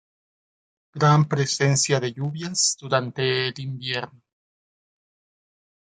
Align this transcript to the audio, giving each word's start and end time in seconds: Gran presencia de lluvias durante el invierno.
Gran 0.95 1.27
presencia 1.27 1.99
de 1.99 2.11
lluvias 2.11 2.75
durante 2.79 3.49
el 3.49 3.53
invierno. 3.59 4.19